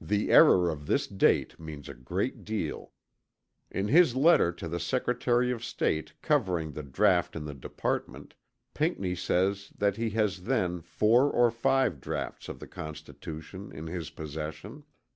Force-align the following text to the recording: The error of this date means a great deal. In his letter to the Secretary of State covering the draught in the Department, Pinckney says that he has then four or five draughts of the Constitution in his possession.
The 0.00 0.30
error 0.30 0.70
of 0.70 0.86
this 0.86 1.08
date 1.08 1.58
means 1.58 1.88
a 1.88 1.94
great 1.94 2.44
deal. 2.44 2.92
In 3.68 3.88
his 3.88 4.14
letter 4.14 4.52
to 4.52 4.68
the 4.68 4.78
Secretary 4.78 5.50
of 5.50 5.64
State 5.64 6.12
covering 6.22 6.70
the 6.70 6.84
draught 6.84 7.34
in 7.34 7.46
the 7.46 7.52
Department, 7.54 8.36
Pinckney 8.74 9.16
says 9.16 9.72
that 9.76 9.96
he 9.96 10.10
has 10.10 10.44
then 10.44 10.82
four 10.82 11.32
or 11.32 11.50
five 11.50 12.00
draughts 12.00 12.48
of 12.48 12.60
the 12.60 12.68
Constitution 12.68 13.72
in 13.72 13.88
his 13.88 14.10
possession. 14.10 14.84